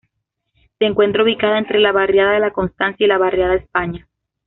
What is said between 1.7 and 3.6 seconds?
la barriada de la Constancia y la barriada